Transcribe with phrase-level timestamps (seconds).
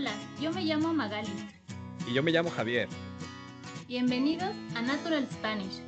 [0.00, 1.28] Hola, yo me llamo Magali.
[2.08, 2.88] Y yo me llamo Javier.
[3.86, 5.82] Bienvenidos a Natural Spanish,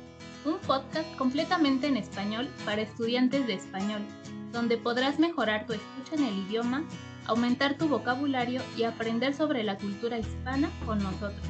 [0.45, 4.03] un podcast completamente en español para estudiantes de español,
[4.51, 6.83] donde podrás mejorar tu escucha en el idioma,
[7.25, 11.47] aumentar tu vocabulario y aprender sobre la cultura hispana con nosotros.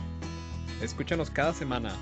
[0.82, 1.94] Escúchanos cada semana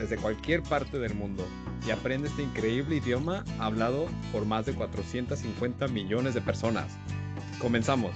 [0.00, 1.46] desde cualquier parte del mundo
[1.86, 6.98] y aprende este increíble idioma hablado por más de 450 millones de personas.
[7.60, 8.10] Comenzamos.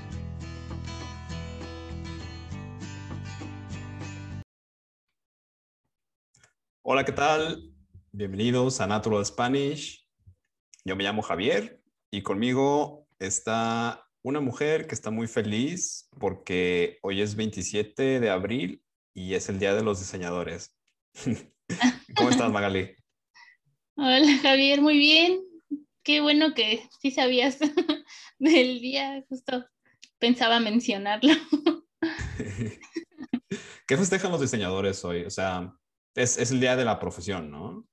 [6.95, 7.73] Hola, ¿qué tal?
[8.11, 10.07] Bienvenidos a Natural Spanish.
[10.85, 17.23] Yo me llamo Javier y conmigo está una mujer que está muy feliz porque hoy
[17.23, 18.85] es 27 de abril
[19.15, 20.77] y es el Día de los Diseñadores.
[22.15, 22.95] ¿Cómo estás, Magali?
[23.97, 25.41] Hola, Javier, muy bien.
[26.03, 27.59] Qué bueno que sí sabías
[28.39, 29.65] del día, justo
[30.19, 31.33] pensaba mencionarlo.
[33.87, 35.25] ¿Qué festejan los diseñadores hoy?
[35.25, 35.75] O sea,
[36.15, 37.87] es, el día de la profesión, ¿no?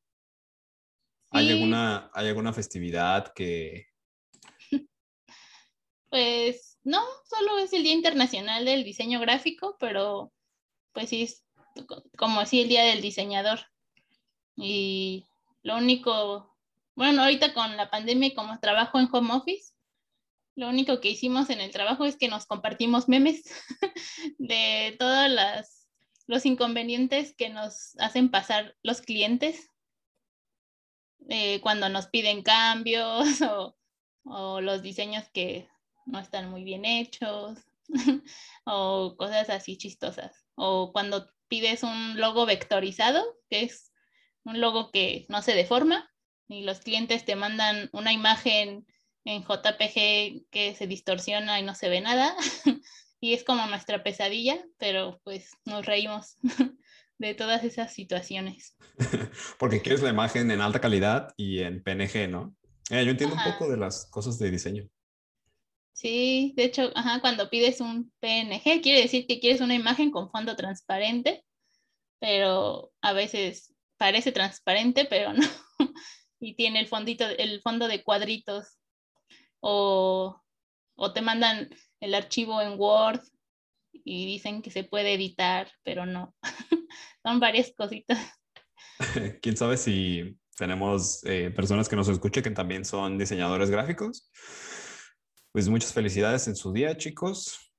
[1.31, 3.87] ¿Hay, alguna, ¿Hay alguna festividad que...
[6.09, 10.33] Pues no, solo es el Día Internacional del Diseño Gráfico, pero
[10.91, 11.45] pues sí, es
[12.17, 13.59] como así el Día del Diseñador.
[14.55, 15.27] Y
[15.61, 16.57] lo único,
[16.95, 19.73] bueno, ahorita con la pandemia y como trabajo en home office,
[20.55, 23.43] lo único que hicimos en el trabajo es que nos compartimos memes
[24.39, 25.29] de todos
[26.29, 29.71] los inconvenientes que nos hacen pasar los clientes
[31.27, 33.75] eh, cuando nos piden cambios o,
[34.25, 35.67] o los diseños que
[36.05, 37.57] no están muy bien hechos
[38.63, 40.45] o cosas así chistosas.
[40.53, 43.91] O cuando pides un logo vectorizado, que es
[44.43, 46.13] un logo que no se deforma,
[46.47, 48.85] y los clientes te mandan una imagen
[49.25, 52.35] en JPG que se distorsiona y no se ve nada.
[53.19, 56.37] y es como nuestra pesadilla, pero pues nos reímos
[57.17, 58.77] de todas esas situaciones.
[59.59, 62.55] Porque quieres la imagen en alta calidad y en PNG, ¿no?
[62.89, 64.89] Eh, yo entiendo un poco de las cosas de diseño.
[65.93, 70.31] Sí, de hecho, ajá, cuando pides un PNG, quiere decir que quieres una imagen con
[70.31, 71.43] fondo transparente,
[72.19, 75.45] pero a veces parece transparente, pero no.
[76.39, 78.77] y tiene el fondito, el fondo de cuadritos.
[79.59, 80.41] O,
[80.95, 83.21] o te mandan el archivo en Word
[83.91, 86.35] y dicen que se puede editar, pero no.
[87.23, 88.19] Son varias cositas.
[89.41, 94.29] Quién sabe si tenemos eh, personas que nos escuchen que también son diseñadores gráficos
[95.51, 97.73] pues muchas felicidades en su día, chicos.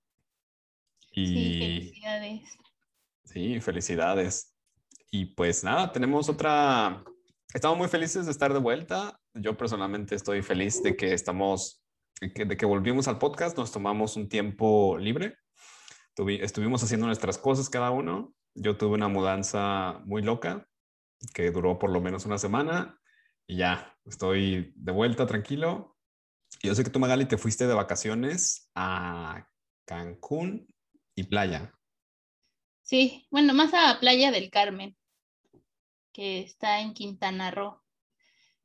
[1.13, 1.27] Y...
[1.27, 2.43] Sí, felicidades.
[3.25, 4.57] Sí, felicidades.
[5.11, 7.03] Y pues nada, tenemos otra...
[7.53, 9.19] Estamos muy felices de estar de vuelta.
[9.35, 11.80] Yo personalmente estoy feliz de que estamos,
[12.21, 15.37] de que volvimos al podcast, nos tomamos un tiempo libre.
[16.17, 18.35] estuvimos haciendo nuestras cosas cada uno.
[18.55, 20.67] Yo tuve una mudanza muy loca
[21.35, 22.99] que duró por lo menos una semana
[23.47, 25.97] y ya, estoy de vuelta tranquilo
[26.63, 29.49] yo sé que tú, Magali, te fuiste de vacaciones a
[29.87, 30.67] Cancún
[31.15, 31.73] y playa.
[32.83, 34.97] Sí, bueno, más a Playa del Carmen,
[36.13, 37.81] que está en Quintana Roo.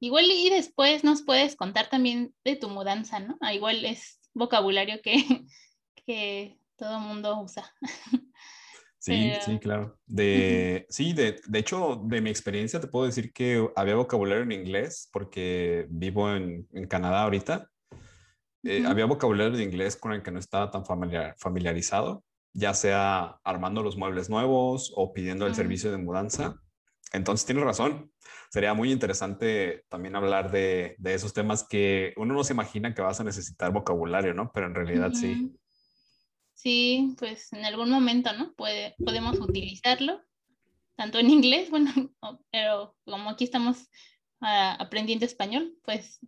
[0.05, 3.37] Igual y después nos puedes contar también de tu mudanza, ¿no?
[3.41, 5.15] Ah, igual es vocabulario que,
[6.05, 7.71] que todo mundo usa.
[8.99, 9.99] Sí, sí, claro.
[10.07, 14.51] De, sí, de, de, hecho, de mi experiencia te puedo decir que había vocabulario en
[14.51, 17.69] inglés porque vivo en, en Canadá ahorita
[18.63, 23.37] eh, había vocabulario de inglés con el que no estaba tan familiar, familiarizado, ya sea
[23.43, 26.59] armando los muebles nuevos o pidiendo el servicio de mudanza.
[27.15, 28.11] Entonces, tienes razón.
[28.49, 33.01] Sería muy interesante también hablar de, de, esos temas que uno no se imagina que
[33.01, 34.51] vas a necesitar vocabulario, ¿no?
[34.53, 35.51] Pero en realidad sí.
[36.53, 38.53] Sí, pues en algún momento, ¿no?
[38.55, 40.21] Puede, podemos utilizarlo,
[40.95, 41.91] tanto en inglés, bueno,
[42.51, 43.89] pero como aquí estamos
[44.41, 46.19] ah, aprendiendo español, pues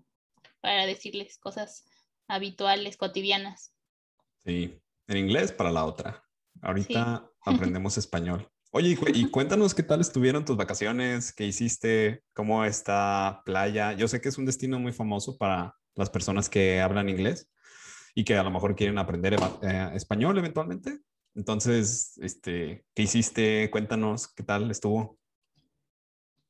[0.61, 1.85] para decirles cosas
[2.27, 3.73] habituales, cotidianas.
[4.45, 6.23] Sí, en inglés para la otra.
[6.61, 8.49] Ahorita aprendemos español.
[8.71, 13.93] Oye, y cuéntanos qué tal estuvieron tus vacaciones, qué hiciste, cómo está playa.
[13.93, 17.49] Yo sé que es un destino muy famoso para las personas que hablan inglés
[18.13, 20.99] y que a lo mejor quieren aprender eh, español eventualmente.
[21.35, 23.69] Entonces, este, ¿qué hiciste?
[23.71, 25.17] Cuéntanos qué tal estuvo.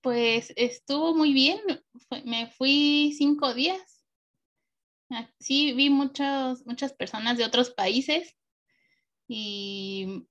[0.02, 1.60] Pues estuvo muy bien.
[2.26, 3.98] Me fui cinco días
[5.10, 8.36] Ah, sí, vi muchas, muchas personas de otros países
[9.28, 10.28] y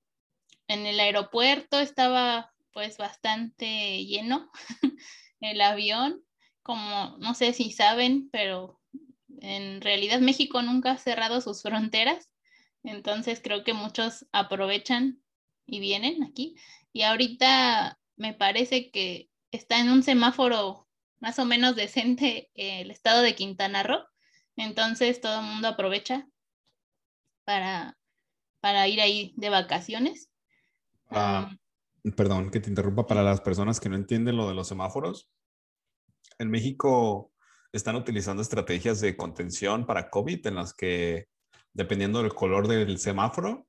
[0.67, 4.51] en el aeropuerto estaba pues bastante lleno
[5.39, 6.23] el avión,
[6.63, 8.79] como no sé si saben, pero
[9.39, 12.29] en realidad México nunca ha cerrado sus fronteras,
[12.83, 15.21] Entonces creo que muchos aprovechan
[15.65, 16.55] y vienen aquí.
[16.93, 20.87] Y ahorita me parece que está en un semáforo
[21.19, 24.03] más o menos decente el estado de Quintana Roo.
[24.55, 26.27] Entonces todo el mundo aprovecha
[27.43, 27.97] para,
[28.59, 30.29] para ir ahí de vacaciones.
[31.09, 31.51] Ah,
[32.15, 35.31] perdón que te interrumpa para las personas que no entienden lo de los semáforos.
[36.39, 37.31] En México
[37.71, 41.27] están utilizando estrategias de contención para COVID en las que,
[41.73, 43.67] dependiendo del color del semáforo,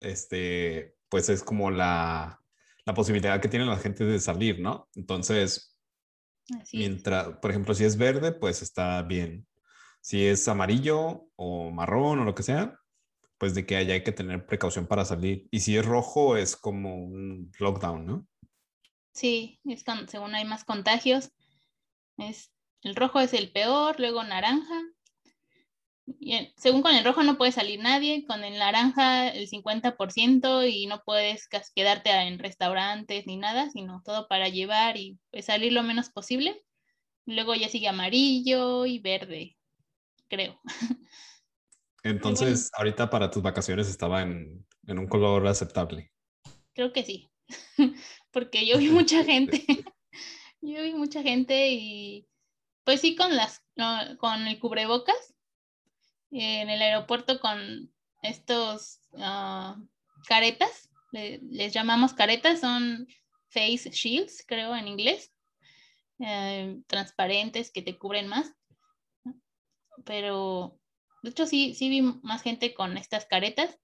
[0.00, 2.40] este, pues es como la,
[2.84, 4.88] la posibilidad que tiene la gente de salir, ¿no?
[4.94, 5.78] Entonces,
[6.72, 9.46] mientras, por ejemplo, si es verde, pues está bien.
[10.00, 12.79] Si es amarillo o marrón o lo que sea,
[13.40, 15.48] pues de que haya hay que tener precaución para salir.
[15.50, 18.26] Y si es rojo, es como un lockdown, ¿no?
[19.14, 21.30] Sí, es según hay más contagios.
[22.18, 22.52] Es,
[22.82, 24.82] el rojo es el peor, luego naranja.
[26.06, 30.86] Y según con el rojo no puede salir nadie, con el naranja el 50% y
[30.86, 35.82] no puedes quedarte en restaurantes ni nada, sino todo para llevar y pues, salir lo
[35.82, 36.62] menos posible.
[37.24, 39.56] Luego ya sigue amarillo y verde,
[40.28, 40.60] creo.
[42.02, 46.10] Entonces, ahorita para tus vacaciones estaba en, un color aceptable.
[46.74, 47.30] Creo que sí,
[48.32, 49.64] porque yo vi mucha gente,
[50.60, 52.26] yo vi mucha gente y
[52.84, 53.62] pues sí con las,
[54.18, 55.34] con el cubrebocas
[56.30, 57.92] en el aeropuerto con
[58.22, 59.76] estos ah,
[60.26, 63.06] caretas, les llamamos caretas, son
[63.48, 65.32] face shields, creo en inglés,
[66.20, 68.52] eh, transparentes que te cubren más,
[70.04, 70.79] pero
[71.22, 73.78] de hecho, sí, sí vi más gente con estas caretas.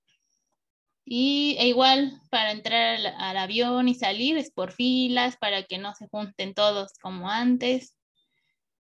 [1.04, 5.94] Y e igual para entrar al, avión y salir es por filas para que no
[5.94, 7.96] se junten todos como antes.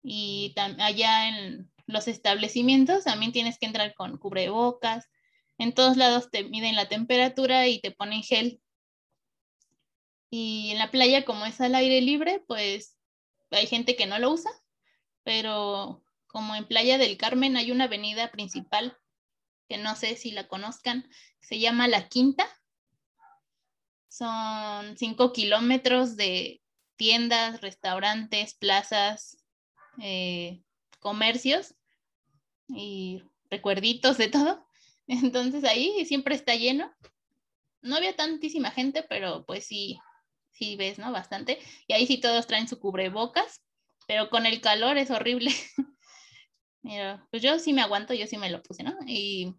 [0.04, 5.10] Y allá en los establecimientos también tienes que entrar con cubrebocas.
[5.58, 8.62] En todos lados te miden la temperatura y te ponen gel.
[10.30, 12.98] Y en la playa, como es al aire libre, pues
[13.52, 14.52] hay gente que no lo usa,
[15.24, 16.03] pero
[16.33, 18.97] como en Playa del Carmen hay una avenida principal
[19.69, 21.07] que no sé si la conozcan,
[21.39, 22.50] se llama La Quinta.
[24.09, 26.63] Son cinco kilómetros de
[26.95, 29.45] tiendas, restaurantes, plazas,
[30.01, 30.63] eh,
[31.00, 31.75] comercios
[32.68, 34.65] y recuerditos de todo.
[35.07, 36.91] Entonces ahí siempre está lleno.
[37.81, 40.00] No había tantísima gente, pero pues sí,
[40.50, 41.12] sí ves, ¿no?
[41.12, 41.59] Bastante.
[41.85, 43.62] Y ahí sí todos traen su cubrebocas,
[44.07, 45.51] pero con el calor es horrible.
[46.83, 48.94] Pues yo sí me aguanto, yo sí me lo puse, ¿no?
[49.07, 49.56] Y,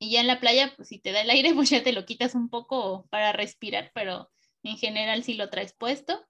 [0.00, 2.34] ya en la playa, pues si te da el aire, pues ya te lo quitas
[2.34, 4.30] un poco para respirar, pero
[4.62, 6.24] en general sí lo traes puesto.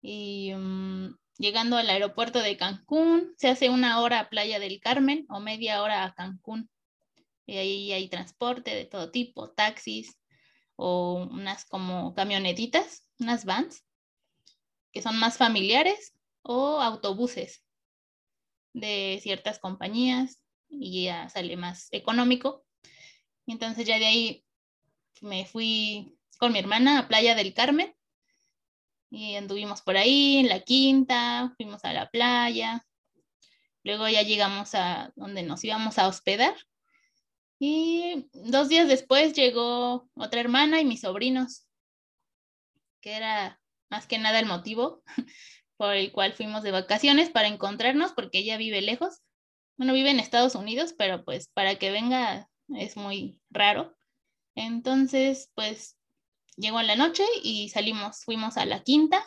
[0.00, 5.26] Y mm, llegando al aeropuerto de Cancún, se hace una hora a Playa del Carmen
[5.28, 6.68] o media hora a Cancún.
[7.46, 10.18] Y ahí hay transporte de todo tipo, taxis
[10.76, 13.84] o unas como camionetitas, unas vans,
[14.92, 17.64] que son más familiares, o autobuses
[18.72, 22.64] de ciertas compañías y ya sale más económico.
[23.46, 24.44] Entonces ya de ahí
[25.20, 27.94] me fui con mi hermana a Playa del Carmen
[29.10, 32.84] y anduvimos por ahí en la quinta, fuimos a la playa,
[33.82, 36.54] luego ya llegamos a donde nos íbamos a hospedar
[37.58, 41.66] y dos días después llegó otra hermana y mis sobrinos,
[43.00, 43.60] que era
[43.90, 45.02] más que nada el motivo
[45.78, 49.22] por el cual fuimos de vacaciones para encontrarnos porque ella vive lejos.
[49.78, 53.96] Bueno, vive en Estados Unidos, pero pues para que venga es muy raro.
[54.56, 55.96] Entonces, pues
[56.56, 59.24] llegó en la noche y salimos, fuimos a la quinta,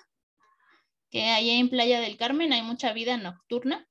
[1.09, 3.87] que allá en Playa del Carmen hay mucha vida nocturna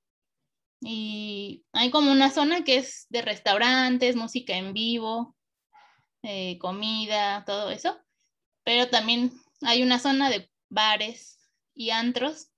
[0.82, 5.34] y hay como una zona que es de restaurantes, música en vivo,
[6.22, 7.98] eh, comida, todo eso,
[8.64, 11.38] pero también hay una zona de bares
[11.74, 12.49] y antros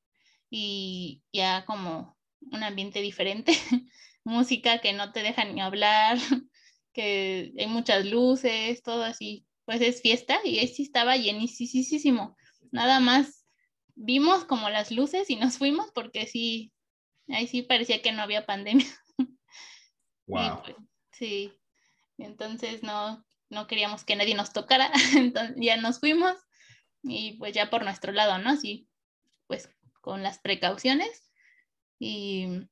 [0.54, 2.14] y ya como
[2.50, 3.52] un ambiente diferente,
[4.22, 6.18] música que no te deja ni hablar,
[6.92, 12.36] que hay muchas luces, todo así, pues es fiesta y ahí sí estaba llenísimo.
[12.70, 13.46] Nada más
[13.94, 16.70] vimos como las luces y nos fuimos porque sí,
[17.28, 18.86] ahí sí parecía que no había pandemia.
[20.28, 20.62] Wow.
[20.62, 20.76] Pues,
[21.10, 21.52] sí,
[22.16, 26.36] entonces no, no queríamos que nadie nos tocara, entonces ya nos fuimos
[27.02, 28.56] y pues ya por nuestro lado, ¿no?
[28.56, 28.88] Sí,
[29.48, 29.68] pues
[30.02, 31.30] con las precauciones.
[31.98, 32.68] Y,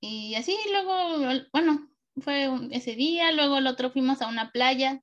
[0.00, 1.88] y así luego, bueno,
[2.20, 5.00] fue ese día, luego el otro fuimos a una playa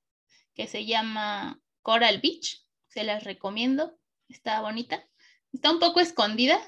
[0.54, 5.08] que se llama Coral Beach, se las recomiendo, está bonita,
[5.54, 6.60] está un poco escondida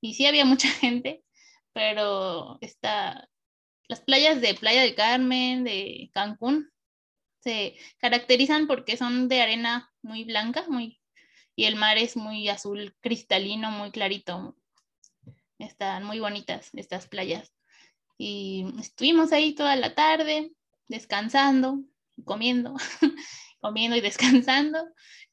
[0.00, 1.24] y sí había mucha gente,
[1.72, 3.28] pero está,
[3.88, 6.70] las playas de Playa del Carmen, de Cancún,
[7.40, 11.00] se caracterizan porque son de arena muy blanca, muy,
[11.56, 14.56] y el mar es muy azul cristalino, muy clarito.
[15.58, 17.52] Están muy bonitas estas playas.
[18.18, 20.52] Y estuvimos ahí toda la tarde,
[20.88, 21.80] descansando,
[22.24, 22.74] comiendo,
[23.60, 24.84] comiendo y descansando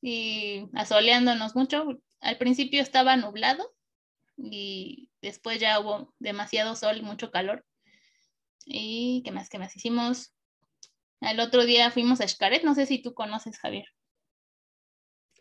[0.01, 2.01] y asoleándonos mucho.
[2.20, 3.74] Al principio estaba nublado
[4.38, 7.66] y después ya hubo demasiado sol y mucho calor.
[8.66, 9.50] ¿Y qué más?
[9.50, 10.34] ¿Qué más hicimos?
[11.20, 13.86] El otro día fuimos a Xcaret, no sé si tú conoces, Javier.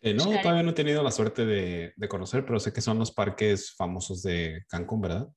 [0.03, 2.99] Eh, no, todavía no he tenido la suerte de, de, conocer, pero sé que son
[2.99, 5.29] los parques famosos de Cancún, ¿verdad?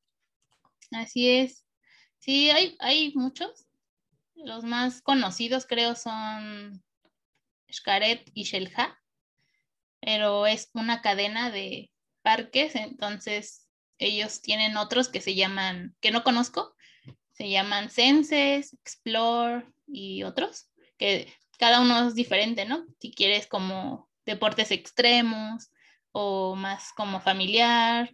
[0.91, 1.65] Así es.
[2.19, 3.67] Sí, hay, hay muchos.
[4.35, 6.81] Los más conocidos creo son
[7.69, 8.97] Xcaret y Xelha,
[9.99, 11.91] pero es una cadena de
[12.21, 13.67] parques, entonces
[13.97, 16.75] ellos tienen otros que se llaman, que no conozco,
[17.33, 22.85] se llaman Senses, Explore y otros, que cada uno es diferente, ¿no?
[22.99, 25.71] Si quieres como deportes extremos
[26.11, 28.13] o más como familiar,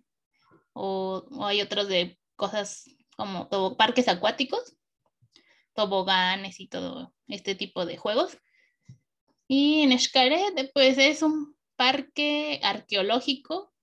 [0.73, 2.85] o, hay otros de cosas
[3.17, 4.77] como todo, parques acuáticos,
[5.73, 8.37] toboganes y todo este tipo de juegos.
[9.47, 13.73] Y en Xcaret, pues es un parque arqueológico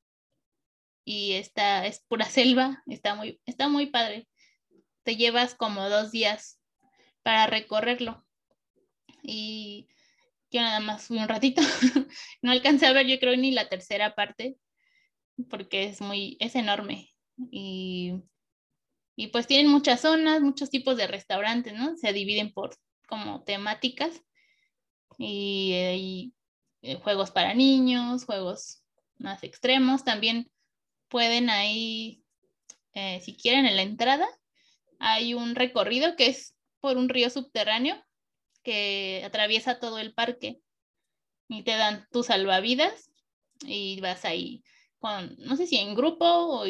[1.04, 4.28] y está, es pura selva, está muy, está muy padre.
[5.02, 6.60] Te llevas como dos días
[7.22, 8.24] para recorrerlo.
[9.22, 9.88] Y
[10.56, 11.60] yo nada más fui un ratito,
[12.42, 14.56] no alcancé a ver yo creo ni la tercera parte,
[15.50, 17.10] porque es muy, es enorme.
[17.50, 18.14] Y,
[19.16, 21.96] y pues tienen muchas zonas, muchos tipos de restaurantes, ¿no?
[21.96, 22.74] Se dividen por
[23.06, 24.22] como temáticas
[25.18, 26.34] y hay
[26.82, 28.82] eh, juegos para niños, juegos
[29.18, 30.04] más extremos.
[30.04, 30.50] También
[31.08, 32.24] pueden ahí,
[32.94, 34.26] eh, si quieren, en la entrada,
[34.98, 38.02] hay un recorrido que es por un río subterráneo
[38.66, 40.60] que atraviesa todo el parque
[41.48, 43.12] y te dan tus salvavidas
[43.64, 44.64] y vas ahí
[44.98, 46.64] con, no sé si en grupo o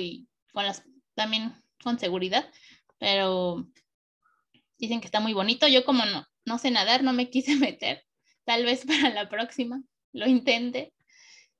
[0.52, 0.84] con las,
[1.14, 2.52] también con seguridad,
[2.98, 3.66] pero
[4.76, 5.68] dicen que está muy bonito.
[5.68, 8.04] Yo como no, no sé nadar, no me quise meter,
[8.44, 10.92] tal vez para la próxima lo intente.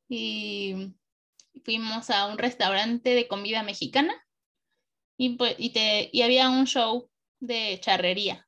[0.06, 0.92] Y
[1.64, 4.14] fuimos a un restaurante de comida mexicana
[5.16, 7.08] y, pues, y, te, y había un show
[7.40, 8.45] de charrería.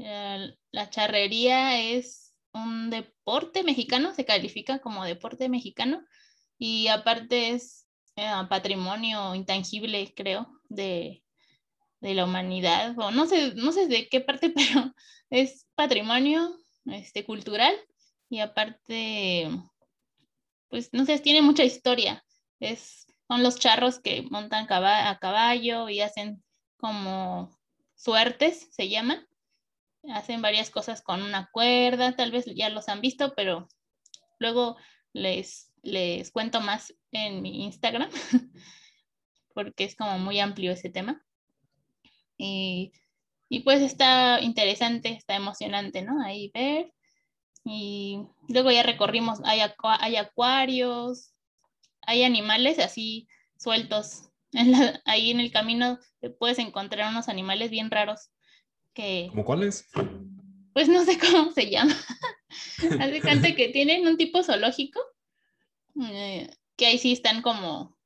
[0.00, 6.02] La charrería es un deporte mexicano, se califica como deporte mexicano
[6.58, 11.22] y aparte es eh, patrimonio intangible, creo, de,
[12.00, 14.94] de, la humanidad, o no sé, no sé de qué parte, pero
[15.28, 17.74] es patrimonio este, cultural
[18.30, 19.50] y aparte,
[20.68, 22.24] pues no sé, tiene mucha historia.
[22.58, 26.42] Es, son los charros que montan a caballo y hacen
[26.78, 27.56] como
[27.94, 29.26] suertes, se llaman.
[30.08, 33.68] Hacen varias cosas con una cuerda, tal vez ya los han visto, pero
[34.38, 34.76] luego
[35.12, 38.10] les, les cuento más en mi Instagram,
[39.54, 41.22] porque es como muy amplio ese tema.
[42.38, 42.92] Y,
[43.48, 46.22] y pues está interesante, está emocionante, ¿no?
[46.24, 46.92] Ahí ver.
[47.64, 51.34] Y luego ya recorrimos, hay, hay acuarios,
[52.02, 53.28] hay animales así
[53.58, 54.30] sueltos.
[55.04, 55.98] ahí en el camino
[56.38, 58.30] puedes encontrar unos animales bien raros
[58.94, 59.28] que...
[59.30, 59.88] ¿Cómo cuáles?
[60.72, 61.94] Pues no sé cómo se llama.
[63.00, 65.00] Hace cuenta que tienen un tipo zoológico,
[66.02, 67.96] eh, que ahí sí están como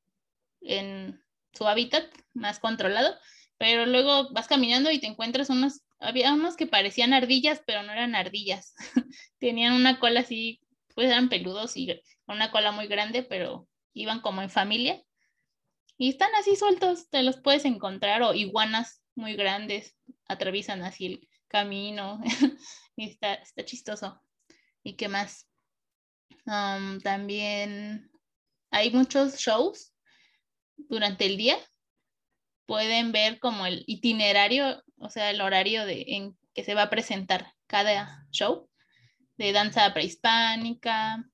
[0.60, 1.22] en
[1.52, 3.14] su hábitat más controlado,
[3.58, 7.92] pero luego vas caminando y te encuentras unos había unos que parecían ardillas, pero no
[7.92, 8.74] eran ardillas.
[9.38, 10.60] Tenían una cola así,
[10.94, 15.02] pues eran peludos y una cola muy grande, pero iban como en familia.
[15.96, 21.28] Y están así sueltos, te los puedes encontrar, o iguanas muy grandes, atraviesan así el
[21.48, 22.20] camino.
[22.96, 24.20] y está, está chistoso.
[24.82, 25.48] ¿Y qué más?
[26.46, 28.10] Um, también
[28.70, 29.94] hay muchos shows
[30.76, 31.58] durante el día.
[32.66, 36.90] Pueden ver como el itinerario o sea, el horario de, en que se va a
[36.90, 38.68] presentar cada show,
[39.36, 41.24] de danza prehispánica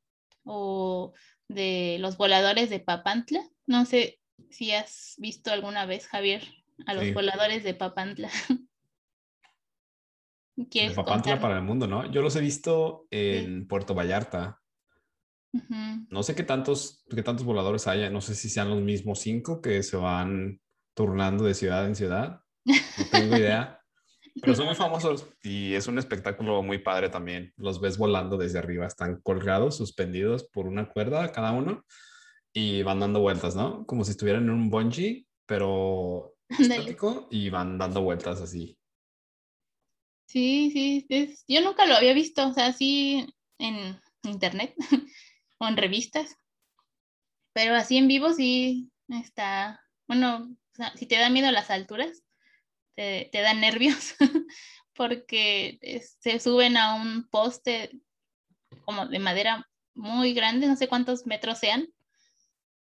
[0.45, 1.13] o
[1.49, 3.43] de los voladores de Papantla.
[3.67, 4.19] No sé
[4.51, 6.43] si has visto alguna vez, Javier,
[6.87, 8.31] a los voladores de Papantla.
[10.69, 12.11] De Papantla para el mundo, ¿no?
[12.11, 14.61] Yo los he visto en Puerto Vallarta.
[16.09, 19.61] No sé qué tantos, qué tantos voladores haya, no sé si sean los mismos cinco
[19.61, 20.61] que se van
[20.95, 22.41] turnando de ciudad en ciudad.
[22.65, 22.75] No
[23.11, 23.81] tengo idea.
[24.43, 27.53] Pero son muy famosos y es un espectáculo muy padre también.
[27.57, 31.85] Los ves volando desde arriba, están colgados, suspendidos por una cuerda cada uno
[32.53, 33.85] y van dando vueltas, ¿no?
[33.87, 38.79] Como si estuvieran en un bungee, pero estático y van dando vueltas así.
[40.31, 43.27] Sí, sí, es, yo nunca lo había visto, o sea, sí
[43.59, 44.77] en internet
[45.59, 46.37] o en revistas,
[47.53, 52.23] pero así en vivo sí está, bueno, o sea, si te da miedo las alturas,
[52.95, 54.15] te, te dan nervios
[54.95, 55.81] porque
[56.21, 57.91] se suben a un poste
[58.85, 61.89] como de madera muy grande, no sé cuántos metros sean,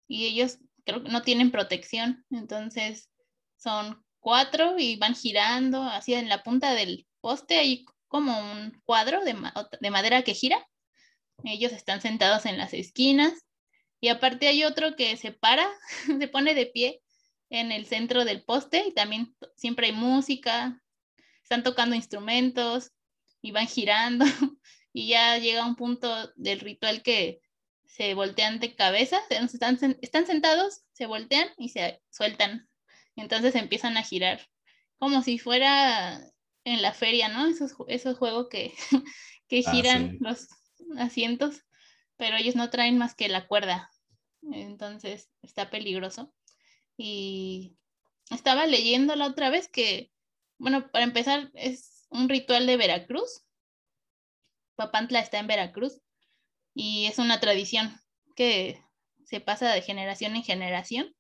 [0.07, 3.10] y ellos creo que no tienen protección, entonces
[3.57, 9.23] son cuatro y van girando así en la punta del poste hay como un cuadro
[9.23, 9.35] de,
[9.79, 10.67] de madera que gira.
[11.43, 13.33] Ellos están sentados en las esquinas
[14.01, 15.67] y aparte hay otro que se para,
[16.19, 17.01] se pone de pie
[17.49, 20.81] en el centro del poste y también siempre hay música,
[21.43, 22.91] están tocando instrumentos
[23.41, 24.25] y van girando
[24.93, 27.41] y ya llega un punto del ritual que
[27.85, 32.69] se voltean de cabeza, están, están sentados, se voltean y se sueltan.
[33.17, 34.47] Entonces empiezan a girar
[34.97, 36.21] como si fuera
[36.63, 37.48] en la feria, ¿no?
[37.48, 38.74] Esos, esos juegos que,
[39.48, 40.48] que ah, giran los
[40.98, 41.62] asientos,
[42.18, 43.89] pero ellos no traen más que la cuerda.
[44.51, 46.34] Entonces está peligroso.
[46.98, 47.77] Y
[48.30, 50.12] estaba leyendo la otra vez que,
[50.58, 53.44] bueno, para empezar, es un ritual de Veracruz.
[54.75, 56.01] Papantla está en Veracruz
[56.74, 58.00] y es una tradición
[58.36, 58.82] que
[59.25, 61.15] se pasa de generación en generación.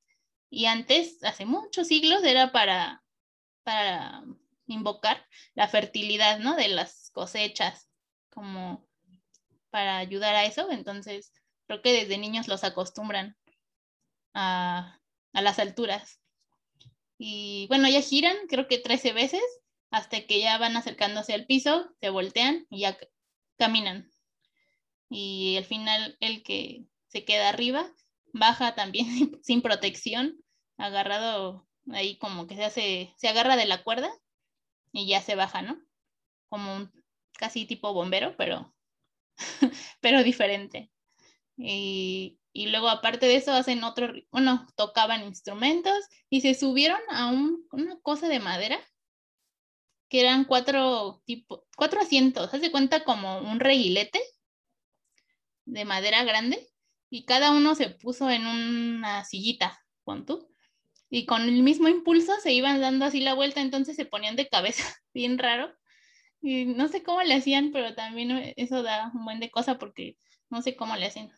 [0.49, 3.03] Y antes, hace muchos siglos, era para,
[3.63, 4.23] para
[4.71, 6.55] invocar la fertilidad, ¿no?
[6.55, 7.89] De las cosechas,
[8.29, 8.87] como
[9.69, 10.69] para ayudar a eso.
[10.71, 11.33] Entonces,
[11.67, 13.37] creo que desde niños los acostumbran
[14.33, 14.99] a,
[15.33, 16.19] las alturas.
[17.17, 19.41] Y bueno, ya giran, creo que 13 veces,
[19.89, 22.97] hasta que ya van acercándose al piso, se voltean y ya
[23.57, 24.11] caminan.
[25.09, 27.91] Y al final el que se queda arriba
[28.33, 29.05] baja también
[29.43, 30.43] sin protección,
[30.77, 34.11] agarrado ahí como que se hace, se agarra de la cuerda
[34.91, 35.81] y ya se baja, ¿no?
[36.49, 36.91] Como un
[37.33, 38.73] casi tipo bombero, pero,
[40.01, 40.91] pero diferente.
[41.57, 45.93] Y, y, luego aparte de eso hacen otro, bueno, tocaban instrumentos
[46.29, 48.79] y se subieron a un, una cosa de madera
[50.09, 54.19] que eran cuatro tipo, cuatro asientos, hace cuenta como un reguilete
[55.65, 56.67] de madera grande
[57.09, 60.50] y cada uno se puso en una sillita, con tú,
[61.13, 64.47] y con el mismo impulso se iban dando así la vuelta, entonces se ponían de
[64.47, 65.71] cabeza, bien raro.
[66.41, 70.17] Y no sé cómo le hacían, pero también eso da un buen de cosa porque
[70.49, 71.29] no sé cómo le hacen,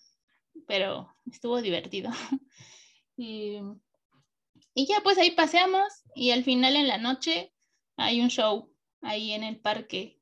[0.67, 2.11] pero estuvo divertido.
[3.17, 3.57] y,
[4.75, 7.51] y ya pues ahí paseamos y al final en la noche
[7.97, 10.19] hay un show ahí en el parque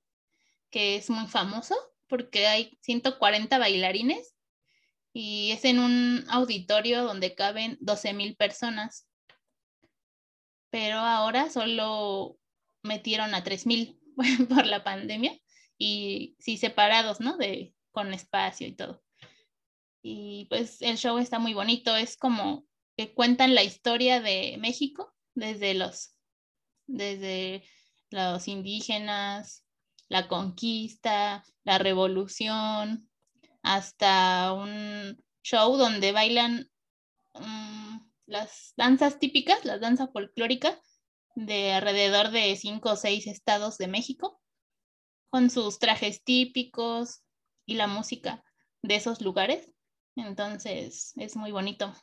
[0.69, 1.75] que es muy famoso
[2.07, 4.33] porque hay 140 bailarines
[5.11, 9.10] y es en un auditorio donde caben 12 mil personas
[10.71, 12.39] pero ahora solo
[12.81, 13.99] metieron a 3.000
[14.49, 15.37] por la pandemia
[15.77, 17.37] y sí separados, ¿no?
[17.37, 19.03] De, con espacio y todo.
[20.01, 22.65] Y pues el show está muy bonito, es como
[22.97, 26.15] que cuentan la historia de México desde los,
[26.87, 27.63] desde
[28.09, 29.63] los indígenas,
[30.09, 33.09] la conquista, la revolución,
[33.61, 36.71] hasta un show donde bailan
[38.31, 40.79] las danzas típicas, las danzas folclóricas
[41.35, 44.41] de alrededor de cinco o seis estados de México,
[45.29, 47.23] con sus trajes típicos
[47.65, 48.43] y la música
[48.83, 49.69] de esos lugares.
[50.15, 51.93] Entonces es muy bonito.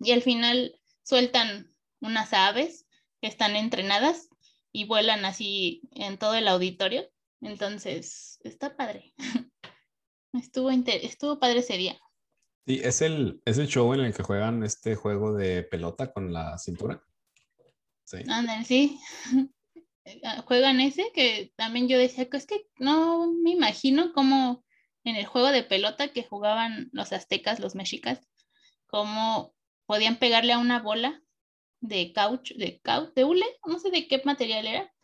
[0.00, 2.86] Y al final sueltan unas aves
[3.20, 4.30] que están entrenadas
[4.72, 7.06] y vuelan así en todo el auditorio.
[7.42, 9.12] Entonces está padre.
[10.32, 12.00] estuvo, estuvo padre ese día.
[12.68, 16.34] Sí, es el, es el show en el que juegan este juego de pelota con
[16.34, 17.02] la cintura.
[18.04, 18.18] Sí.
[18.66, 19.00] sí.
[20.24, 24.64] Ah, juegan ese que también yo decía que es que no me imagino cómo
[25.04, 28.26] en el juego de pelota que jugaban los aztecas, los mexicas,
[28.86, 29.54] cómo
[29.84, 31.22] podían pegarle a una bola
[31.80, 34.94] de caucho, de caucho, de hule, no sé de qué material era,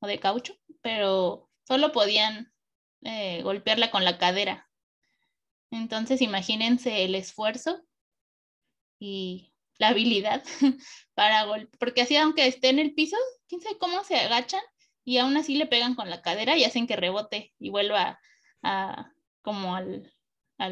[0.00, 2.50] o de caucho, pero solo podían
[3.02, 4.70] eh, golpearla con la cadera.
[5.74, 7.82] Entonces, imagínense el esfuerzo
[9.00, 10.44] y la habilidad
[11.14, 13.16] para golpear, porque así aunque esté en el piso,
[13.48, 14.60] quién sabe cómo se agachan
[15.04, 18.20] y aún así le pegan con la cadera y hacen que rebote y vuelva
[18.62, 20.12] a, como al,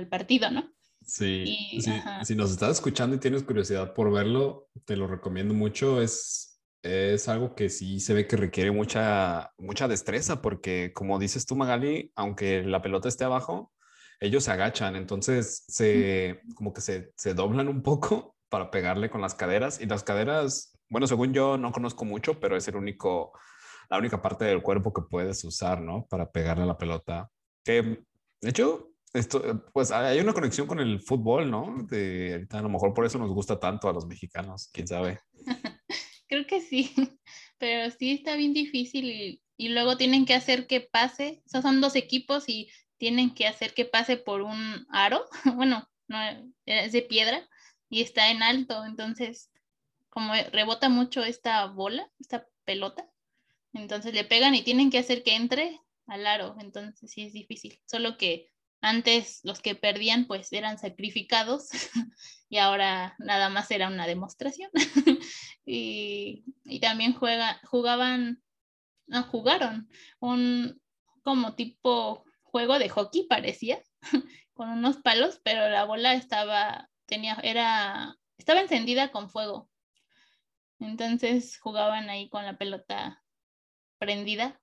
[0.08, 0.72] partido, ¿no?
[1.04, 1.80] Sí,
[2.22, 6.00] si nos estás escuchando y tienes curiosidad por verlo, te lo recomiendo mucho.
[6.00, 11.44] Es, es algo que sí se ve que requiere mucha, mucha destreza, porque como dices
[11.44, 13.72] tú, Magali, aunque la pelota esté abajo,
[14.22, 19.20] ellos se agachan, entonces se, como que se, se doblan un poco para pegarle con
[19.20, 23.32] las caderas y las caderas bueno, según yo no conozco mucho, pero es el único,
[23.88, 26.06] la única parte del cuerpo que puedes usar, ¿no?
[26.06, 27.30] Para pegarle a la pelota.
[27.64, 28.04] Que,
[28.42, 31.86] de hecho, esto, pues hay una conexión con el fútbol, ¿no?
[31.88, 35.18] De ahorita a lo mejor por eso nos gusta tanto a los mexicanos, quién sabe.
[36.28, 36.92] Creo que sí,
[37.58, 41.62] pero sí está bien difícil y, y luego tienen que hacer que pase, o sea,
[41.62, 42.68] son dos equipos y
[43.02, 46.18] tienen que hacer que pase por un aro, bueno, no
[46.66, 47.48] es de piedra
[47.90, 49.50] y está en alto, entonces
[50.08, 53.10] como rebota mucho esta bola, esta pelota,
[53.72, 57.80] entonces le pegan y tienen que hacer que entre al aro, entonces sí es difícil,
[57.86, 61.70] solo que antes los que perdían pues eran sacrificados
[62.48, 64.70] y ahora nada más era una demostración.
[65.66, 66.44] y,
[66.80, 68.40] también juega, jugaban,
[69.08, 69.88] no, jugaron
[70.20, 70.80] un
[71.24, 73.82] como tipo juego de hockey parecía,
[74.54, 79.68] con unos palos, pero la bola estaba, tenía, era, estaba encendida con fuego.
[80.78, 83.24] Entonces jugaban ahí con la pelota
[83.98, 84.60] prendida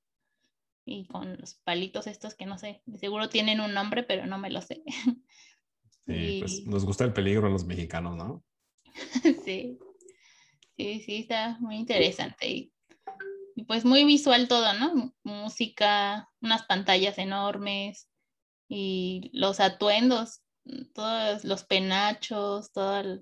[0.86, 4.49] y con los palitos estos que no sé, seguro tienen un nombre, pero no me
[4.49, 4.84] lo sé.
[6.06, 8.43] Sí, pues nos gusta el peligro a los mexicanos, ¿no?
[9.45, 9.78] sí,
[10.75, 12.73] sí, sí, está muy interesante y,
[13.67, 15.13] pues muy visual todo, ¿no?
[15.24, 18.10] Música, unas pantallas enormes
[18.67, 20.41] y los atuendos,
[20.93, 23.19] todos los penachos, todas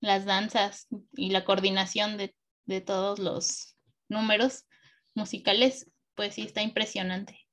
[0.00, 2.36] las danzas y la coordinación de,
[2.66, 3.76] de todos los
[4.08, 4.66] números
[5.14, 7.46] musicales pues sí, está impresionante.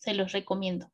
[0.00, 0.90] Se los recomiendo.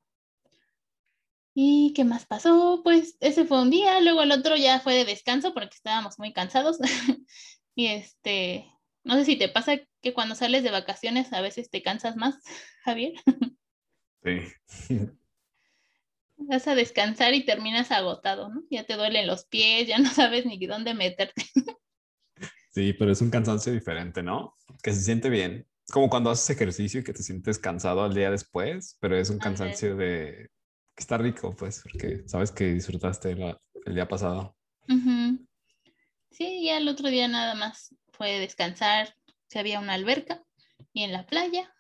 [1.55, 2.83] ¿Y qué más pasó?
[2.85, 6.35] Pues ese fue un día, luego el otro ya fue de descanso porque estábamos muy
[6.35, 6.79] cansados.
[7.75, 8.67] y este,
[9.05, 12.37] no sé si te pasa que cuando sales de vacaciones a veces te cansas más,
[12.85, 13.15] Javier.
[14.23, 14.99] sí.
[16.39, 18.63] Vas a descansar y terminas agotado, ¿no?
[18.71, 21.43] Ya te duelen los pies, ya no sabes ni dónde meterte.
[22.71, 24.55] sí, pero es un cansancio diferente, ¿no?
[24.81, 28.31] Que se siente bien como cuando haces ejercicio y que te sientes cansado al día
[28.31, 30.51] después, pero es un cansancio de
[30.95, 33.37] que está rico, pues, porque sabes que disfrutaste
[33.87, 34.57] el día pasado.
[36.31, 39.15] Sí, ya el otro día nada más fue descansar,
[39.49, 40.43] se había una alberca
[40.93, 41.73] y en la playa.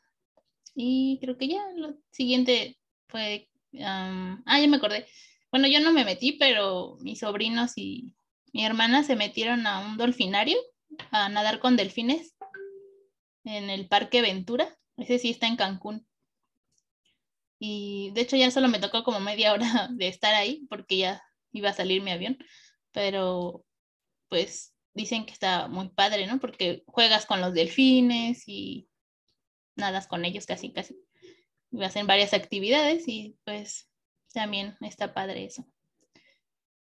[0.74, 3.48] Y creo que ya lo siguiente fue,
[3.83, 5.07] ah, ya me acordé.
[5.50, 8.14] Bueno, yo no me metí, pero mis sobrinos y
[8.52, 10.59] mi hermana se metieron a un dolfinario
[11.11, 12.35] a nadar con delfines
[13.44, 14.76] en el Parque Ventura.
[14.96, 16.07] Ese sí está en Cancún.
[17.59, 21.22] Y de hecho ya solo me tocó como media hora de estar ahí porque ya
[21.52, 22.38] iba a salir mi avión.
[22.92, 23.64] Pero
[24.29, 26.41] pues dicen que está muy padre, ¿no?
[26.41, 28.89] Porque juegas con los delfines y
[29.77, 30.97] nadas con ellos casi, casi.
[31.71, 33.91] Y hacen varias actividades y pues
[34.33, 35.67] también está padre eso.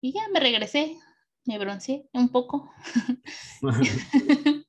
[0.01, 0.97] Y ya me regresé,
[1.45, 2.69] me bronceé un poco.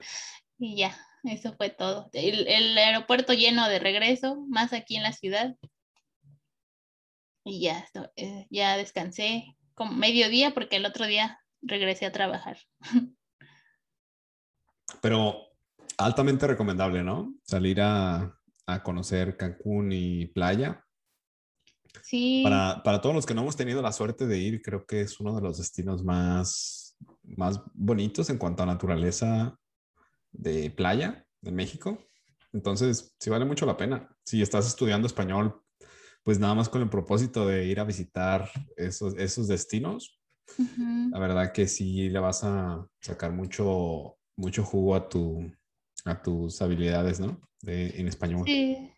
[0.60, 2.12] y ya, eso fue todo.
[2.14, 5.56] El, aeropuerto lleno de regreso, más aquí en la ciudad.
[7.44, 12.60] Y ya, eh, ya descansé como mediodía porque el otro día regresé a trabajar.
[15.02, 15.36] Pero
[15.98, 17.34] altamente recomendable, ¿no?
[17.44, 18.38] Salir a,
[18.84, 20.86] conocer Cancún y playa.
[22.04, 22.40] Sí.
[22.42, 25.20] Para, para, todos los que no hemos tenido la suerte de ir, creo que es
[25.20, 29.58] uno de los destinos más, más bonitos en cuanto a naturaleza
[30.32, 32.00] de playa en México.
[32.54, 34.10] Entonces, sí vale mucho la pena.
[34.24, 35.62] Si estás estudiando español,
[36.24, 40.20] pues nada más con el propósito de ir a visitar esos, esos destinos,
[41.12, 45.52] la verdad que sí le vas a sacar mucho, mucho jugo a, tu,
[46.04, 47.40] a tus habilidades, ¿no?
[47.64, 48.44] En español.
[48.46, 48.92] Sí.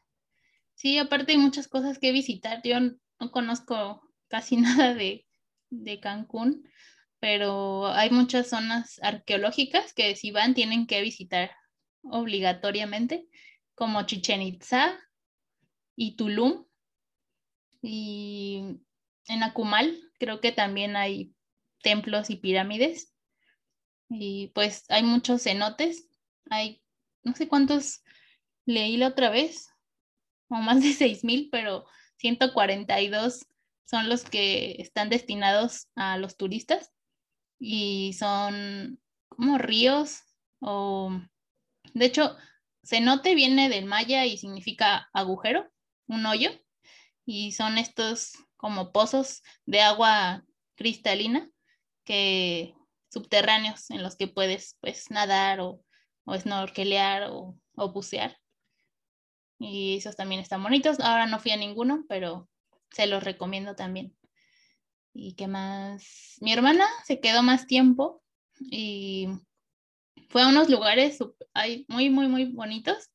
[0.74, 2.62] sí, aparte hay muchas cosas que visitar.
[2.64, 5.28] Yo no conozco casi nada de,
[5.70, 6.68] de Cancún,
[7.20, 11.52] pero hay muchas zonas arqueológicas que si van tienen que visitar
[12.04, 13.28] obligatoriamente,
[13.76, 14.98] como Chichen Itza
[15.96, 16.66] y Tulum.
[17.82, 18.80] Y
[19.28, 21.34] en Akumal creo que también hay
[21.82, 23.13] templos y pirámides.
[24.14, 26.08] Y pues hay muchos cenotes.
[26.50, 26.84] Hay
[27.24, 28.04] no sé cuántos
[28.66, 29.70] leí la otra vez,
[30.50, 31.86] o más de 6.000, pero
[32.18, 33.46] 142
[33.86, 36.92] son los que están destinados a los turistas
[37.60, 39.00] y son
[39.30, 40.22] como ríos
[40.60, 41.12] o,
[41.94, 42.38] de hecho,
[42.84, 45.70] cenote viene del maya y significa agujero,
[46.08, 46.52] un hoyo,
[47.26, 50.46] y son estos como pozos de agua
[50.76, 51.50] cristalina
[52.06, 52.74] que
[53.14, 55.84] subterráneos en los que puedes pues nadar o,
[56.26, 58.38] o snorkelear o, o bucear.
[59.60, 61.00] Y esos también están bonitos.
[61.00, 62.50] Ahora no fui a ninguno, pero
[62.92, 64.16] se los recomiendo también.
[65.14, 66.38] ¿Y qué más?
[66.42, 68.24] Mi hermana se quedó más tiempo
[68.60, 69.28] y
[70.30, 71.20] fue a unos lugares
[71.88, 73.12] muy, muy, muy bonitos,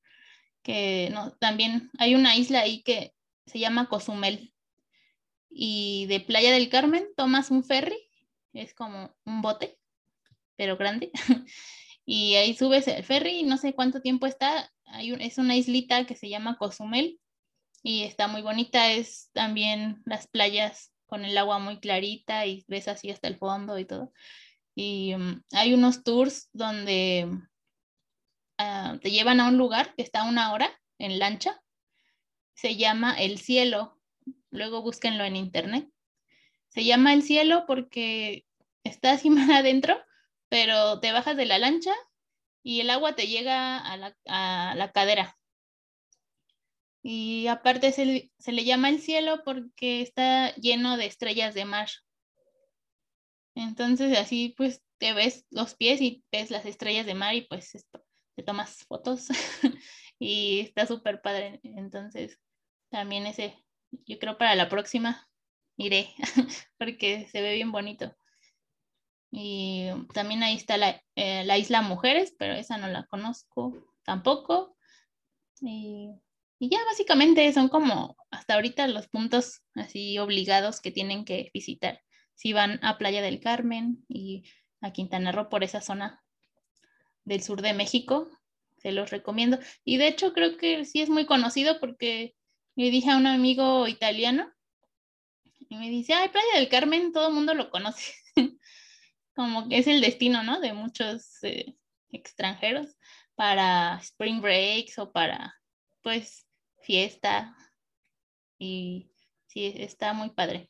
[0.62, 3.14] que también hay una isla ahí que
[3.46, 4.54] se llama Cozumel.
[5.50, 7.98] Y de Playa del Carmen tomas un ferry,
[8.52, 9.77] es como un bote,
[10.58, 11.10] pero grande.
[12.04, 14.70] y ahí subes el ferry no sé cuánto tiempo está.
[14.84, 17.18] Hay es una islita que se llama Cozumel
[17.82, 18.92] y está muy bonita.
[18.92, 23.78] Es también las playas con el agua muy clarita y ves así hasta el fondo
[23.78, 24.12] y todo.
[24.74, 27.30] Y mm, hay unos tours donde
[28.58, 31.62] ah, te llevan a un lugar que está una hora en lancha.
[32.54, 33.98] Se llama El Cielo.
[34.50, 35.88] Luego búsquenlo en internet.
[36.68, 38.44] Se llama El Cielo porque
[38.84, 39.98] está así más adentro,
[40.48, 41.92] pero te bajas de la lancha
[42.62, 45.36] y el agua te llega a la, a la cadera.
[47.02, 51.88] Y aparte se, se, le llama el cielo porque está lleno de estrellas de mar.
[53.54, 57.72] Entonces así pues te ves los pies y ves las estrellas de mar y pues
[58.34, 59.28] te tomas fotos
[60.18, 61.60] y está súper padre.
[61.62, 62.38] Entonces
[62.90, 63.64] también ese,
[64.06, 65.28] yo creo para la próxima
[65.76, 66.10] iré
[66.78, 68.14] porque se ve bien bonito.
[69.30, 74.76] Y también ahí está la, eh, la, isla Mujeres, pero esa no la conozco tampoco.
[75.60, 76.10] Y,
[76.58, 82.00] y, ya básicamente son como hasta ahorita los puntos así obligados que tienen que visitar
[82.38, 84.44] si van a Playa del Carmen y
[84.80, 86.22] a Quintana Roo por esa zona
[87.24, 88.30] del sur de México,
[88.76, 89.58] se los recomiendo.
[89.84, 92.36] Y de hecho creo que sí es muy conocido porque
[92.76, 94.52] le dije a un amigo italiano
[95.68, 98.14] y me dice, ay, Playa del Carmen, todo el mundo lo conoce.
[99.38, 100.60] Como que es el destino, ¿no?
[100.60, 101.76] De muchos eh,
[102.10, 102.96] extranjeros
[103.36, 105.54] para spring breaks o para,
[106.02, 106.44] pues,
[106.82, 107.56] fiesta.
[108.58, 109.12] Y
[109.46, 110.68] sí, está muy padre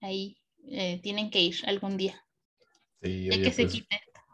[0.00, 0.36] ahí
[0.66, 2.22] eh, tienen que ir algún día.
[3.02, 3.84] Sí, que se pues,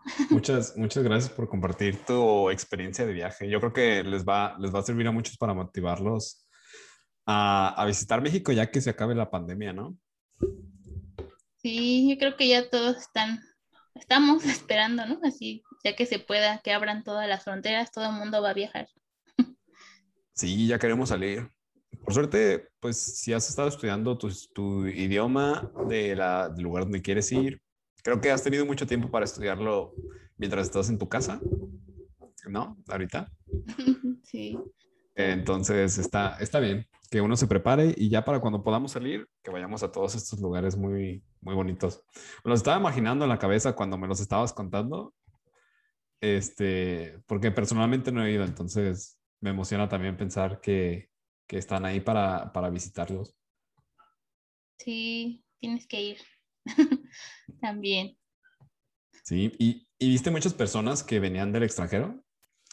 [0.30, 3.48] Muchas, muchas gracias por compartir tu experiencia de viaje.
[3.48, 6.46] Yo creo que les va, les va a servir a muchos para motivarlos
[7.26, 9.96] a, a visitar México ya que se acabe la pandemia, ¿no?
[11.66, 13.40] Sí, yo creo que ya todos están,
[13.96, 15.18] estamos esperando, ¿no?
[15.24, 18.54] Así, ya que se pueda, que abran todas las fronteras, todo el mundo va a
[18.54, 18.88] viajar.
[20.32, 21.50] Sí, ya queremos salir.
[22.04, 27.32] Por suerte, pues si has estado estudiando tu, idioma de la, del lugar donde quieres
[27.32, 27.60] ir,
[28.04, 29.92] creo que has tenido mucho tiempo para estudiarlo
[30.36, 31.40] mientras estás en tu casa,
[32.48, 32.76] ¿no?
[32.86, 33.28] Ahorita.
[34.22, 34.56] Sí.
[35.14, 39.50] Entonces está, está bien que uno se prepare y ya para cuando podamos salir, que
[39.50, 42.02] vayamos a todos estos lugares muy, muy bonitos.
[42.44, 45.14] Me los estaba imaginando en la cabeza cuando me los estabas contando,
[46.20, 51.10] este, porque personalmente no he ido, entonces me emociona también pensar que,
[51.46, 53.36] que están ahí para, para visitarlos.
[54.78, 56.18] Sí, tienes que ir
[57.60, 58.16] también.
[59.24, 62.22] Sí, ¿Y, ¿Y, viste muchas personas que venían del extranjero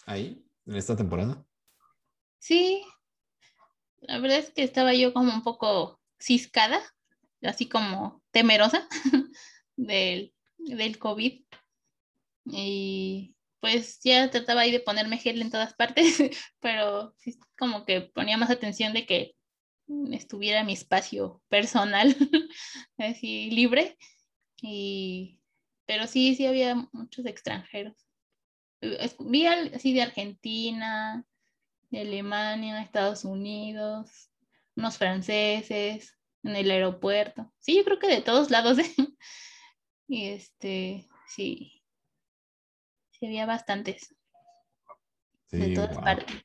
[0.06, 1.46] ahí en esta temporada?
[2.40, 2.84] Sí,
[4.08, 6.82] la verdad es que estaba yo como un poco ciscada,
[7.42, 8.88] así como temerosa
[9.76, 11.44] del, del COVID.
[12.46, 16.18] Y pues ya trataba ahí de ponerme gel en todas partes,
[16.60, 17.16] pero
[17.58, 19.36] como que ponía más atención de que
[20.12, 22.16] estuviera mi espacio personal
[22.98, 23.98] así libre
[24.62, 25.42] y
[25.86, 28.08] pero sí sí había muchos extranjeros
[29.20, 31.26] vi así de Argentina
[31.94, 34.30] de Alemania Estados Unidos
[34.76, 38.78] unos franceses en el aeropuerto sí yo creo que de todos lados
[40.08, 41.84] y este sí
[43.26, 44.16] había bastantes.
[45.48, 46.36] Sí, de todas partes.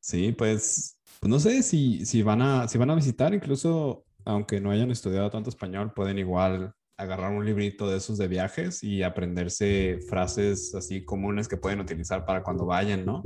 [0.00, 4.60] Sí, pues, pues, no sé si, si, van a, si van a visitar, incluso aunque
[4.60, 9.04] no hayan estudiado tanto español, pueden igual agarrar un librito de esos de viajes y
[9.04, 13.22] aprenderse frases así comunes que pueden utilizar para cuando vayan, ¿no?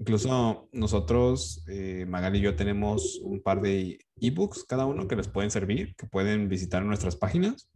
[0.00, 5.28] Incluso nosotros, eh, Magali y yo, tenemos un par de ebooks cada uno que les
[5.28, 7.70] pueden servir, que pueden visitar nuestras páginas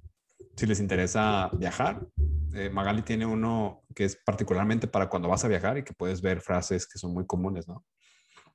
[0.56, 2.04] si les interesa viajar.
[2.54, 6.20] Eh, Magali tiene uno que es particularmente para cuando vas a viajar y que puedes
[6.20, 7.84] ver frases que son muy comunes, ¿no?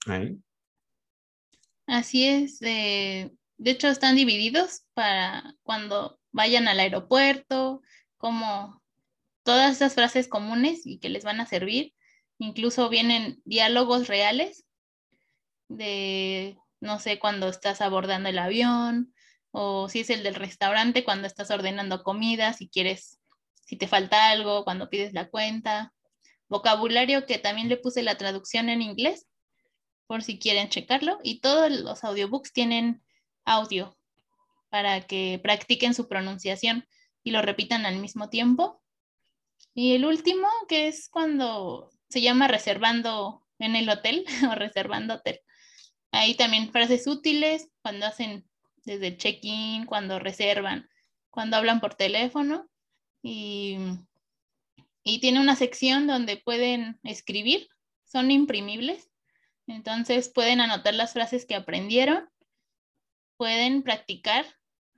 [0.06, 0.38] Ahí.
[1.88, 2.60] Así es.
[2.60, 3.32] de
[3.64, 7.82] hecho, están divididos para cuando vayan al aeropuerto,
[8.18, 8.82] como
[9.44, 11.94] todas esas frases comunes y que les van a servir.
[12.38, 14.66] Incluso vienen diálogos reales
[15.68, 19.14] de, no sé, cuando estás abordando el avión
[19.52, 23.20] o si es el del restaurante cuando estás ordenando comida, si quieres,
[23.66, 25.94] si te falta algo, cuando pides la cuenta.
[26.48, 29.28] Vocabulario que también le puse la traducción en inglés,
[30.08, 31.20] por si quieren checarlo.
[31.24, 33.04] Y todos los audiobooks tienen
[33.46, 33.98] audio
[34.72, 36.88] para que practiquen su pronunciación
[37.24, 38.82] y lo repitan al mismo tiempo
[39.76, 45.40] Y el último, que es cuando se llama reservando en el hotel o reservando hotel.
[46.12, 48.46] Ahí también frases útiles cuando hacen
[48.84, 50.90] desde check-in, cuando reservan,
[51.30, 52.68] cuando hablan por teléfono.
[53.22, 53.78] Y,
[55.04, 57.68] y tiene una sección donde pueden escribir,
[58.04, 59.10] son imprimibles.
[59.68, 62.30] Entonces pueden anotar las frases que aprendieron,
[63.38, 64.46] pueden practicar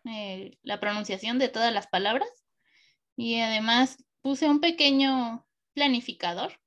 [0.05, 2.29] eh, la pronunciación de todas las palabras
[3.15, 6.59] y además puse un pequeño planificador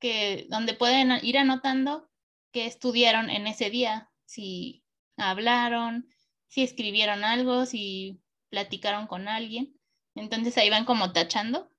[0.00, 2.10] que, donde pueden ir anotando
[2.52, 4.84] qué estudiaron en ese día, si
[5.16, 6.08] hablaron,
[6.48, 9.78] si escribieron algo, si platicaron con alguien.
[10.14, 11.70] Entonces ahí van como tachando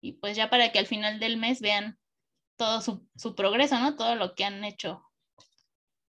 [0.00, 1.98] y pues ya para que al final del mes vean
[2.56, 3.96] todo su, progreso, ¿no?
[3.96, 5.02] Todo lo que han hecho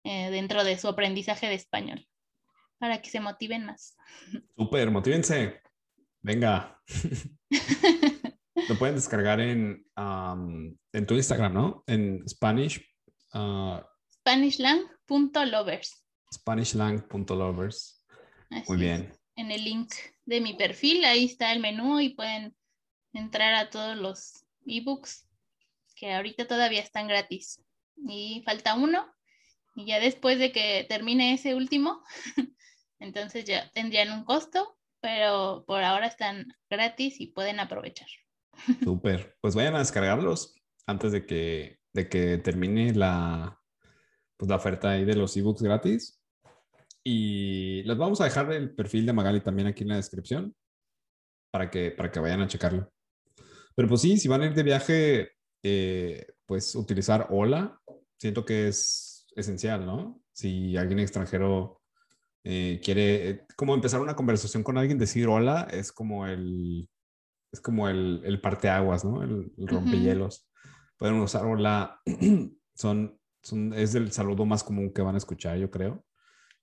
[0.04, 2.08] eh, dentro de su aprendizaje de español,
[2.80, 3.96] para que se motiven más.
[4.56, 5.60] Súper, motívense.
[6.22, 6.82] Venga.
[8.68, 11.84] Lo pueden descargar en, en tu Instagram, ¿no?
[11.86, 12.84] En Spanish.
[13.32, 13.78] Uh,
[14.20, 16.04] Spanishlang.lovers.
[16.32, 18.04] Spanishlang.lovers.
[18.68, 19.12] Muy bien.
[19.36, 19.92] En el link
[20.24, 22.54] de mi perfil, ahí está el menú y pueden
[23.12, 25.26] entrar a todos los ebooks
[25.96, 27.62] que ahorita todavía están gratis.
[27.96, 29.06] Y falta uno.
[29.74, 32.02] Y ya después de que termine ese último,
[33.00, 38.08] entonces ya tendrían un costo, pero por ahora están gratis y pueden aprovechar.
[38.84, 39.36] Súper.
[39.40, 40.54] Pues vayan a descargarlos
[40.86, 43.58] antes de que, de que termine la,
[44.36, 46.22] pues, la oferta ahí de los ebooks gratis.
[47.02, 50.54] Y les vamos a dejar el perfil de Magali también aquí en la descripción
[51.50, 52.92] para que, para que vayan a checarlo.
[53.74, 55.32] Pero pues sí, si van a ir de viaje,
[55.62, 57.80] eh, pues utilizar hola,
[58.18, 60.20] siento que es esencial, ¿no?
[60.32, 61.79] Si alguien extranjero
[62.44, 66.88] eh, quiere, eh, como empezar una conversación con alguien, decir hola es como el,
[67.52, 69.22] es como el, el parteaguas, ¿no?
[69.22, 70.48] El, rompehielos.
[70.96, 72.00] Pueden usar hola,
[72.74, 76.04] son, son, es el saludo más común que van a escuchar, yo creo.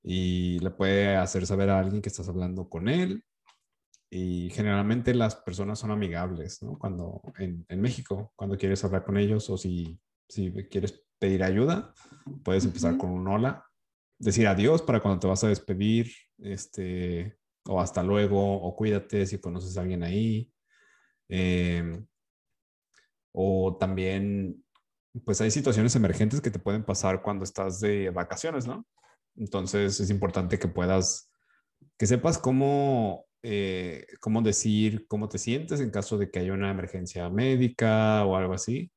[0.04, 3.24] Y le puede hacer saber a alguien que estás hablando con él.
[4.10, 6.78] Y generalmente las personas son amigables, ¿no?
[6.80, 11.94] Cuando en, en México, cuando quieres hablar con ellos o si, si quieres pedir ayuda,
[12.44, 13.67] puedes empezar con un hola,
[14.20, 19.40] decir adiós para cuando te vas a despedir, este, o hasta luego, o cuídate si
[19.40, 20.52] conoces a alguien ahí.
[21.30, 22.06] Em,
[23.34, 24.64] o también,
[25.26, 28.86] pues hay situaciones emergentes que te pueden pasar cuando estás de vacaciones, ¿no?
[29.36, 31.32] Entonces es importante que puedas,
[31.98, 36.72] que sepas cómo, eh, cómo decir cómo te sientes en caso de que haya una
[36.72, 38.92] emergencia médica o algo así.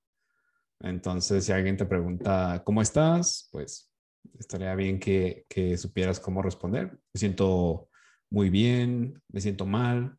[0.80, 3.48] Entonces, si alguien te pregunta, ¿cómo estás?
[3.52, 3.89] Pues
[4.38, 6.98] estaría bien que, que supieras cómo responder.
[7.12, 7.88] Me siento
[8.30, 10.16] muy bien, me siento mal,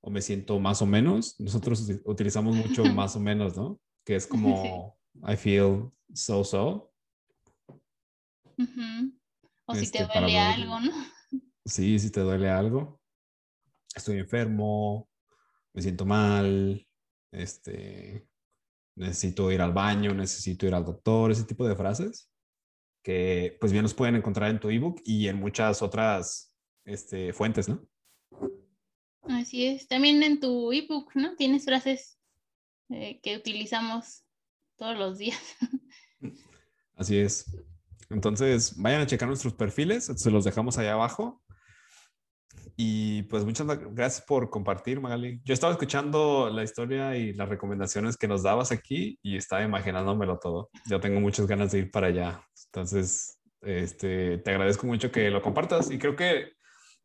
[0.00, 1.38] o me siento más o menos.
[1.40, 3.80] Nosotros utilizamos mucho más o menos, ¿no?
[4.04, 4.98] Que es como
[5.28, 6.92] I feel so so.
[9.66, 10.92] O si te este, duele algo, ¿no?
[11.64, 12.98] Sí, si te duele algo.
[13.94, 15.06] Estoy enfermo,
[15.74, 16.86] me siento mal,
[17.30, 18.26] este,
[18.96, 22.30] necesito ir al baño, necesito ir al doctor, ese tipo de frases
[23.08, 27.66] que pues bien los pueden encontrar en tu ebook y en muchas otras este, fuentes,
[27.66, 27.88] ¿no?
[29.22, 29.88] Así es.
[29.88, 31.34] También en tu ebook, ¿no?
[31.34, 32.18] Tienes frases
[32.90, 34.24] eh, que utilizamos
[34.76, 35.40] todos los días.
[36.96, 37.50] Así es.
[38.10, 41.42] Entonces, vayan a checar nuestros perfiles, se los dejamos ahí abajo.
[42.76, 45.40] Y pues muchas gracias por compartir, Magali.
[45.46, 50.38] Yo estaba escuchando la historia y las recomendaciones que nos dabas aquí y estaba imaginándomelo
[50.38, 50.68] todo.
[50.90, 52.44] Yo tengo muchas ganas de ir para allá.
[52.72, 56.52] Entonces, este, te agradezco mucho que lo compartas y creo que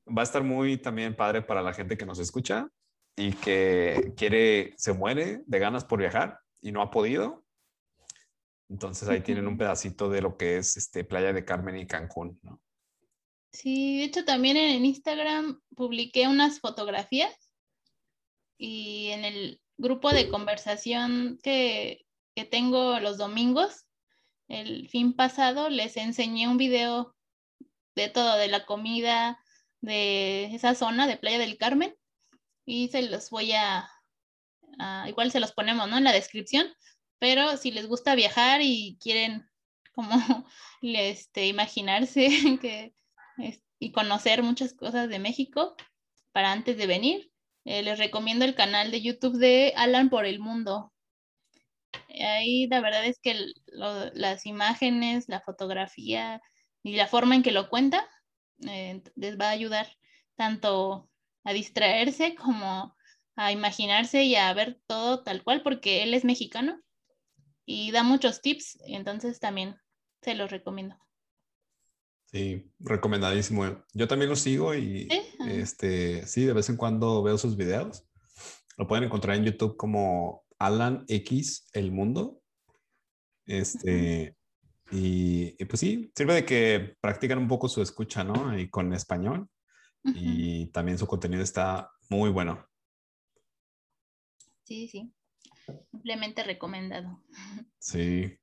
[0.08, 2.69] va a estar muy también padre para la gente que nos escucha
[3.15, 7.45] y que quiere, se muere de ganas por viajar y no ha podido.
[8.69, 12.39] Entonces ahí tienen un pedacito de lo que es este Playa de Carmen y Cancún,
[12.41, 12.62] ¿no?
[13.52, 17.51] Sí, de hecho también en Instagram publiqué unas fotografías
[18.57, 23.86] y en el grupo de conversación que, que tengo los domingos,
[24.48, 27.16] el fin pasado les enseñé un video
[27.96, 29.39] de todo, de la comida,
[29.82, 31.96] de esa zona de Playa del Carmen
[32.66, 33.89] y se los voy a,
[35.08, 35.98] igual se los ponemos, ¿no?
[35.98, 36.68] En la descripción,
[37.20, 39.46] pero si les gusta viajar y quieren
[39.94, 40.16] como
[40.82, 42.28] este, imaginarse
[42.62, 42.94] que,
[43.80, 45.76] y conocer muchas cosas de México
[46.32, 47.32] para antes de venir,
[47.66, 50.93] eh, les recomiendo el canal de YouTube de Alan por el Mundo.
[52.22, 53.36] Ahí la verdad es que
[54.14, 56.41] las imágenes, la fotografía
[56.84, 58.07] y la forma en que lo cuenta
[58.68, 59.88] eh, les va a ayudar
[60.36, 61.09] tanto
[61.43, 62.95] a distraerse como
[63.36, 66.80] a imaginarse y a ver todo tal cual, porque él es mexicano
[67.66, 69.76] y da muchos tips, entonces también
[70.22, 70.97] se los recomiendo.
[72.26, 73.84] Sí, recomendadísimo.
[73.93, 75.07] Yo también lo sigo y
[75.39, 75.51] ah.
[75.51, 78.05] este, sí, de vez en cuando veo sus videos.
[78.78, 82.41] Lo pueden encontrar en YouTube como Alan X El Mundo.
[83.45, 84.36] Este,
[84.91, 88.57] y, pues sí, sirve de que practican un poco su escucha, ¿no?
[88.57, 89.47] Y con español.
[90.05, 92.68] Y también su contenido está muy bueno.
[94.64, 95.14] Sí, sí.
[95.91, 97.24] Simplemente recomendado.
[97.80, 98.38] Sí.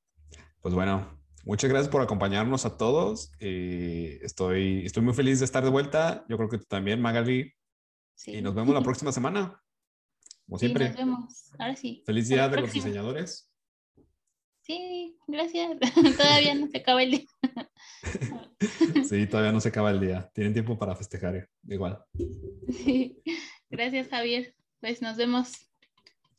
[0.60, 3.32] Pues bueno, muchas gracias por acompañarnos a todos.
[3.40, 6.24] Eh, estoy, estoy muy feliz de estar de vuelta.
[6.28, 7.52] Yo creo que tú también, Magali.
[8.14, 8.36] Sí.
[8.36, 9.62] Y nos vemos la próxima semana.
[10.50, 10.88] Como siempre.
[10.88, 11.52] nos vemos.
[11.60, 12.02] Ahora sí.
[12.04, 13.48] Feliz día de los diseñadores.
[14.62, 15.78] Sí, gracias.
[16.18, 17.24] todavía no se acaba el día.
[19.08, 20.28] sí, todavía no se acaba el día.
[20.34, 22.02] Tienen tiempo para festejar, igual.
[22.68, 23.22] Sí.
[23.70, 24.52] Gracias, Javier.
[24.80, 25.52] Pues nos vemos.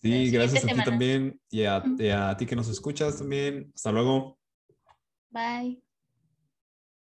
[0.02, 3.72] Sí, gracias a ti también y a, y a ti que nos escuchas también.
[3.74, 4.38] Hasta luego.
[5.30, 5.82] Bye.